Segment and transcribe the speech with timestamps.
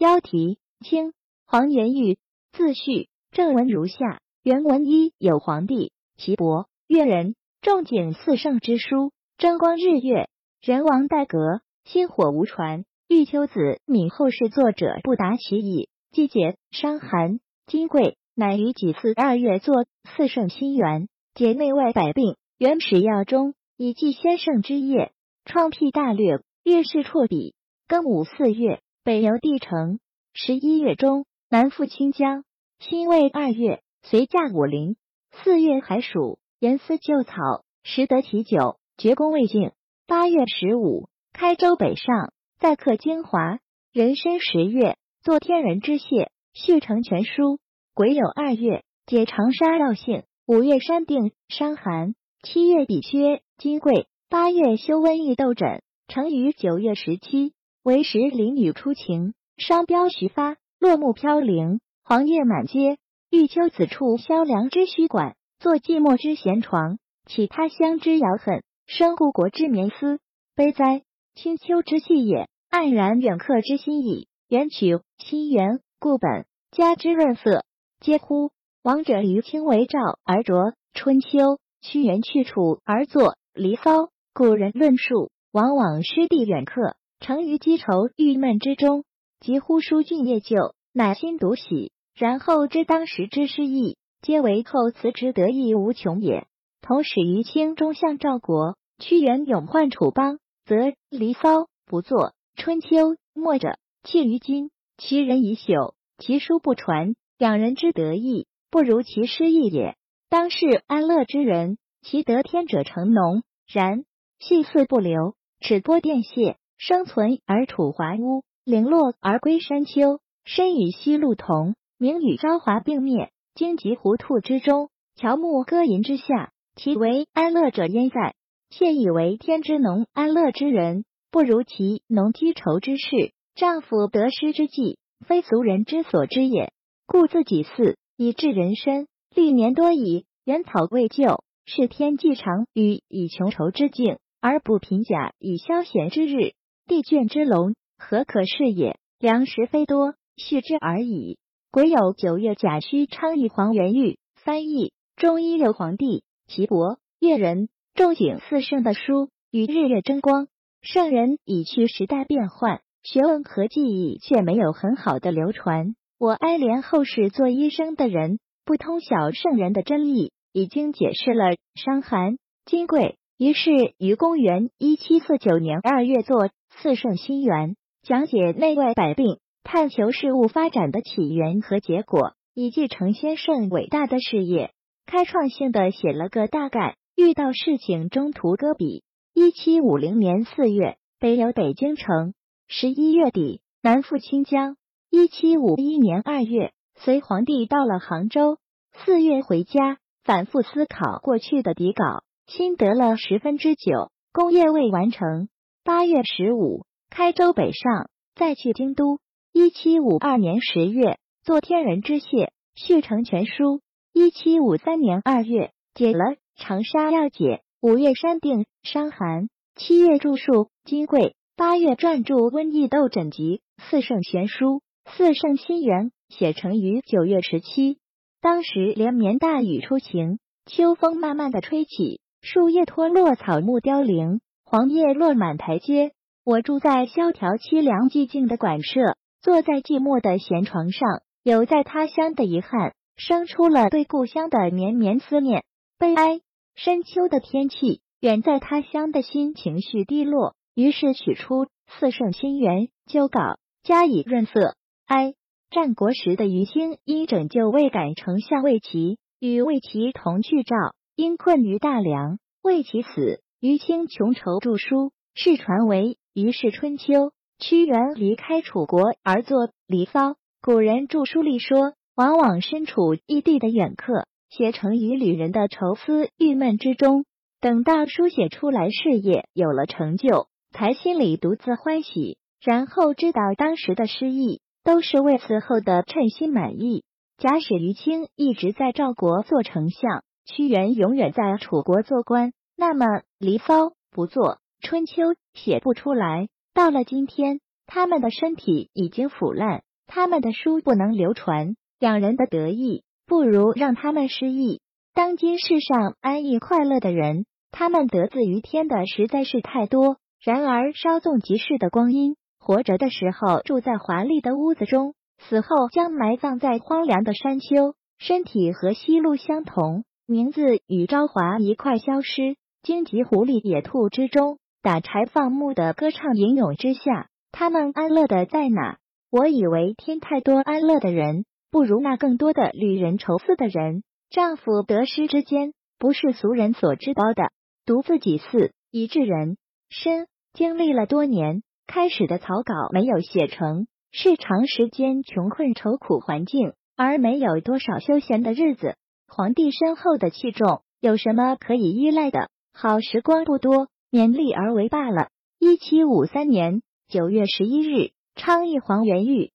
[0.00, 1.12] 标题：清
[1.44, 2.16] 黄元玉，
[2.52, 3.10] 自序。
[3.32, 10.30] 正文如下：原文一有皇帝岐伯越人仲景四圣之书，争光日月，
[10.62, 12.86] 人王代革，薪火无传。
[13.08, 19.84] 玉秋子敏后世作者不达其意，季节伤寒，金贵乃于己巳二月作
[20.16, 22.36] 四圣心元，解内外百病。
[22.56, 25.12] 原始药中以记先圣之业，
[25.44, 27.54] 创辟大略，月事辍笔。
[27.86, 28.80] 庚午四月，
[29.10, 29.98] 北游帝城。
[30.34, 32.44] 十一月中，南赴清江。
[32.78, 34.94] 辛未二月，随驾武陵。
[35.32, 39.72] 四月海暑，严思旧草，时得其酒，绝功未尽。
[40.06, 43.58] 八月十五，开州北上，再刻精华。
[43.92, 47.58] 壬申十月，作天人之谢，续成全书。
[47.94, 50.22] 癸酉二月，解长沙药性。
[50.46, 52.14] 五月山定，伤寒。
[52.44, 54.06] 七月比缺，金贵。
[54.28, 57.54] 八月修瘟疫斗诊，成于九月十七。
[57.82, 61.80] 为时林雨初晴，商标徐发，落木飘零。
[62.04, 62.98] 黄叶满阶，
[63.30, 70.20] 玉秋子处萧凉之虚馆，坐寂寞之闲床，起他乡之遥恨，生故国之绵思。
[70.54, 71.04] 悲哉！
[71.34, 74.28] 清秋之气也，黯然远客之心矣。
[74.46, 77.64] 元曲、新元、故本，家之润色，
[77.98, 78.50] 皆乎
[78.82, 83.22] 王者于清为赵而着，春秋屈原去楚而作
[83.54, 83.92] 《离骚》。
[84.34, 89.04] 古人论述，往往失地远客，成于积愁郁闷之中，
[89.40, 91.92] 几乎疏浚夜旧，乃心独喜。
[92.14, 96.46] 然后知当时之失意，皆为后辞之得意无穷也。
[96.80, 100.76] 同始于清中向赵国，屈原永患楚邦，则
[101.10, 104.70] 《离骚》不作，《春秋》末者，弃于今。
[104.96, 109.96] 其人已朽，其书不传，两人之得意，不如其失意也。
[110.28, 114.04] 当是安乐之人，其得天者成农，然
[114.38, 121.74] 细似不流，尺波电泄，生存而处华屋，零落而归山丘，身与西路同。
[121.98, 128.34] 名与朝华并灭，荆棘糊涂之中，乔木歌吟之下，其为安乐者焉在？
[128.70, 133.34] 妾以为天之农，安乐之人，不如其农积愁之事。
[133.54, 136.72] 丈夫得失之际，非俗人之所知也。
[137.06, 146.54] 故自己祀以治人身，历年多矣，原草未就，是天既长与以穷愁之境，而不贫甲以消闲之日。
[146.86, 148.98] 地卷之龙，何可视也？
[149.18, 151.38] 粮食非多，蓄之而已。
[151.70, 160.48] 癸酉九月，甲戌昌邑黄元玉翻译中一六皇帝岐伯越人仲景四圣的书与日月争光。
[160.82, 165.94] 圣人已去，时代变幻，学问和技艺却没有很好的流传。
[166.18, 173.16] 我哀怜后世做医生的人不通晓圣人的真意，已经解释了伤寒金贵。
[173.36, 179.38] 于是于公元一七四九年二月作四圣心源，讲解内外百病。
[179.62, 184.72] 探求事物发展的起源和结果，以继承先圣伟大的事业，
[185.06, 186.96] 开创性的写了个大概。
[187.14, 189.04] 遇到事情中途搁笔。
[189.34, 192.32] 一七五零年四月，北游北京城；
[192.66, 194.76] 十一月底，南赴清江。
[195.10, 198.56] 一七五一年二月，随皇帝到了杭州。
[199.04, 205.48] 四月回家，反复思考过去的底稿，心得了十分之九，工业未完成。
[205.92, 209.18] 八月十五，开州北上，再去京都。
[209.52, 213.80] 一七五二年十月，作天人之谢，续成全书。
[214.12, 217.62] 一七五三年二月，解了长沙要解。
[217.80, 224.82] 五月山定伤寒，七月著述金匮，八月撰著瘟疫斗诊集四圣玄书。
[225.06, 227.98] 四圣心元写成于九月十七。
[228.40, 236.12] 当时连绵大雨初晴，秋风慢慢的吹起，树叶脱落，草木凋零，黄叶落满台阶。
[236.44, 239.16] 我住在萧条凄凉寂静的馆舍。
[239.42, 245.64] 坐在寂寞的闲床上，有在他乡的遗憾，生出了对故乡的绵绵思念、
[245.98, 246.40] 悲哀。
[246.76, 254.76] 深秋的天气，远在他乡的心情绪低落，于是取出《四圣心源》旧稿，加以润色。
[255.06, 255.34] 哀，
[255.70, 260.76] 战国时的虞兴因拯救魏改丞相魏齐，与魏齐同去赵，
[261.16, 267.12] 因困于大梁，魏齐死，虞清穷愁著书，世传为《虞氏春秋》。
[267.58, 270.30] 屈原离开楚国而作《离骚》，
[270.62, 277.26] 古人著书立说，往往身处异地的远客，写成于旅人的愁思郁闷之中。
[277.60, 282.38] 等到书写出来，事业有了成就，才心里独自欢喜。
[282.62, 287.04] 然后知道当时的失意，都是为此后的称心满意。
[287.36, 293.04] 假使于清一直在赵国做丞相，屈原永远在楚国做官，那么
[293.36, 295.22] 《离骚》不做，《春秋》
[295.52, 296.48] 写不出来。
[296.72, 304.80] 到了今天，他们的身体已经腐烂，他们的书不能流传，两人的得意不如让他们失意。
[305.12, 310.16] 当今世上安逸快乐的人，他们得自于天的实在是太多。
[310.42, 322.56] 然而稍纵即逝的光阴，活着的时候住在华丽的屋子中，死后将埋葬在荒凉的山丘，身体和西路相同，名字与朝华一块消失。
[322.82, 328.96] 荆棘狐狸野兔之中，打柴放牧的歌唱吟咏之下，他们安乐的在哪？
[329.30, 334.02] 我以为天太多安乐的人，不如那更多的旅人愁思的人。
[334.30, 337.50] 丈夫得失之间，不是俗人所知道的。
[337.84, 339.58] 独自己似一致人
[339.90, 348.96] 身，经历了多年，开始的草稿没有写成，是长时间穷困愁苦环境，而没有多少休闲的日子。
[349.28, 352.48] 皇帝身后的器重，有什么可以依赖的？
[352.72, 355.28] 好时光不多，勉力而为罢了。
[355.58, 359.52] 一七五三年九月十一日，昌邑黄元玉